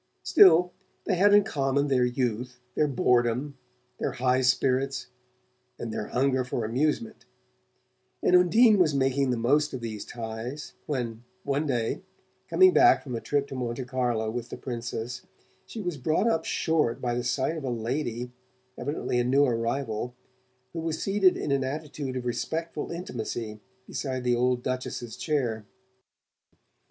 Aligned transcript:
Still, 0.23 0.73
they 1.03 1.13
had 1.13 1.31
in 1.31 1.43
common 1.43 1.85
their 1.85 2.05
youth, 2.05 2.59
their 2.73 2.87
boredom, 2.87 3.55
their 3.99 4.13
high 4.13 4.41
spirits 4.41 5.05
and 5.77 5.93
their 5.93 6.07
hunger 6.07 6.43
for 6.43 6.65
amusement; 6.65 7.25
and 8.23 8.35
Undine 8.35 8.79
was 8.79 8.95
making 8.95 9.29
the 9.29 9.37
most 9.37 9.75
of 9.75 9.81
these 9.81 10.03
ties 10.03 10.73
when 10.87 11.23
one 11.43 11.67
day, 11.67 12.01
coming 12.49 12.73
back 12.73 13.03
from 13.03 13.13
a 13.13 13.21
trip 13.21 13.45
to 13.49 13.53
Monte 13.55 13.85
Carlo 13.85 14.31
with 14.31 14.49
the 14.49 14.57
Princess, 14.57 15.21
she 15.67 15.79
was 15.79 15.97
brought 15.97 16.25
up 16.27 16.45
short 16.45 16.99
by 16.99 17.13
the 17.13 17.23
sight 17.23 17.55
of 17.55 17.63
a 17.63 17.69
lady 17.69 18.31
evidently 18.79 19.19
a 19.19 19.23
new 19.23 19.45
arrival 19.45 20.15
who 20.73 20.79
was 20.79 20.99
seated 20.99 21.37
in 21.37 21.51
an 21.51 21.63
attitude 21.63 22.15
of 22.15 22.25
respectful 22.25 22.89
intimacy 22.89 23.59
beside 23.85 24.23
the 24.23 24.33
old 24.35 24.63
Duchess's 24.63 25.15
chair. 25.15 25.67